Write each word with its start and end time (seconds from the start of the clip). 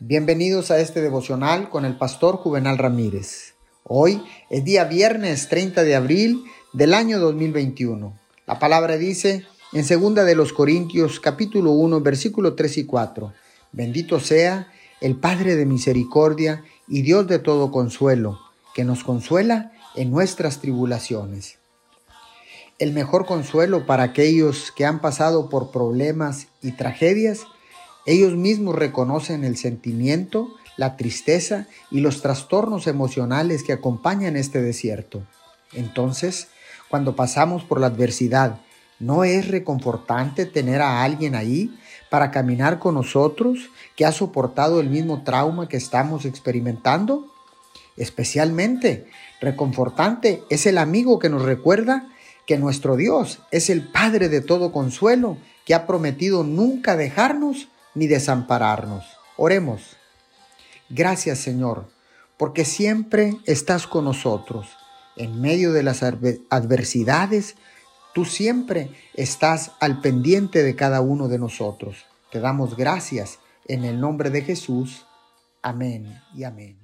Bienvenidos 0.00 0.72
a 0.72 0.80
este 0.80 1.00
devocional 1.00 1.70
con 1.70 1.84
el 1.84 1.96
pastor 1.96 2.38
Juvenal 2.38 2.78
Ramírez. 2.78 3.54
Hoy 3.84 4.20
es 4.50 4.64
día 4.64 4.86
viernes 4.86 5.48
30 5.48 5.84
de 5.84 5.94
abril 5.94 6.44
del 6.72 6.94
año 6.94 7.20
2021. 7.20 8.12
La 8.44 8.58
palabra 8.58 8.96
dice 8.96 9.46
en 9.72 9.84
segunda 9.84 10.24
de 10.24 10.34
los 10.34 10.52
Corintios 10.52 11.20
capítulo 11.20 11.70
1 11.70 12.00
versículo 12.00 12.54
3 12.54 12.78
y 12.78 12.86
4. 12.86 13.32
Bendito 13.70 14.18
sea 14.18 14.66
el 15.00 15.14
Padre 15.14 15.54
de 15.54 15.64
misericordia 15.64 16.64
y 16.88 17.02
Dios 17.02 17.28
de 17.28 17.38
todo 17.38 17.70
consuelo, 17.70 18.40
que 18.74 18.82
nos 18.82 19.04
consuela 19.04 19.70
en 19.94 20.10
nuestras 20.10 20.60
tribulaciones. 20.60 21.58
El 22.80 22.92
mejor 22.92 23.26
consuelo 23.26 23.86
para 23.86 24.02
aquellos 24.02 24.72
que 24.72 24.86
han 24.86 25.00
pasado 25.00 25.48
por 25.48 25.70
problemas 25.70 26.48
y 26.62 26.72
tragedias 26.72 27.46
ellos 28.06 28.34
mismos 28.34 28.74
reconocen 28.74 29.44
el 29.44 29.56
sentimiento, 29.56 30.48
la 30.76 30.96
tristeza 30.96 31.66
y 31.90 32.00
los 32.00 32.20
trastornos 32.20 32.86
emocionales 32.86 33.62
que 33.62 33.72
acompañan 33.72 34.36
este 34.36 34.60
desierto. 34.60 35.22
Entonces, 35.72 36.48
cuando 36.88 37.16
pasamos 37.16 37.64
por 37.64 37.80
la 37.80 37.86
adversidad, 37.86 38.60
¿no 38.98 39.24
es 39.24 39.48
reconfortante 39.48 40.46
tener 40.46 40.82
a 40.82 41.02
alguien 41.02 41.34
ahí 41.34 41.76
para 42.10 42.30
caminar 42.30 42.78
con 42.78 42.94
nosotros 42.94 43.70
que 43.96 44.04
ha 44.04 44.12
soportado 44.12 44.80
el 44.80 44.90
mismo 44.90 45.22
trauma 45.24 45.68
que 45.68 45.76
estamos 45.76 46.24
experimentando? 46.24 47.26
Especialmente, 47.96 49.06
reconfortante 49.40 50.42
es 50.50 50.66
el 50.66 50.78
amigo 50.78 51.18
que 51.18 51.30
nos 51.30 51.42
recuerda 51.42 52.08
que 52.46 52.58
nuestro 52.58 52.96
Dios 52.96 53.40
es 53.50 53.70
el 53.70 53.88
Padre 53.88 54.28
de 54.28 54.40
todo 54.40 54.72
consuelo, 54.72 55.38
que 55.64 55.74
ha 55.74 55.86
prometido 55.86 56.44
nunca 56.44 56.96
dejarnos 56.96 57.68
ni 57.94 58.06
desampararnos. 58.06 59.04
Oremos. 59.36 59.96
Gracias 60.88 61.38
Señor, 61.38 61.88
porque 62.36 62.64
siempre 62.64 63.36
estás 63.46 63.86
con 63.86 64.04
nosotros. 64.04 64.68
En 65.16 65.40
medio 65.40 65.72
de 65.72 65.82
las 65.82 66.02
adversidades, 66.02 67.54
tú 68.14 68.24
siempre 68.24 68.90
estás 69.14 69.72
al 69.80 70.00
pendiente 70.00 70.62
de 70.62 70.74
cada 70.74 71.00
uno 71.00 71.28
de 71.28 71.38
nosotros. 71.38 72.04
Te 72.32 72.40
damos 72.40 72.76
gracias 72.76 73.38
en 73.66 73.84
el 73.84 74.00
nombre 74.00 74.30
de 74.30 74.42
Jesús. 74.42 75.06
Amén 75.62 76.20
y 76.34 76.44
amén. 76.44 76.83